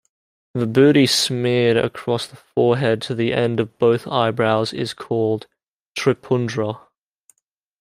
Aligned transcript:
Vibhuti 0.57 1.07
smeared 1.07 1.77
across 1.77 2.25
the 2.25 2.35
forehead 2.35 3.03
to 3.03 3.13
the 3.13 3.33
end 3.35 3.59
of 3.59 3.77
both 3.77 4.07
eyebrows 4.07 4.73
is 4.73 4.95
called 4.95 5.45
Tripundra. 5.95 6.79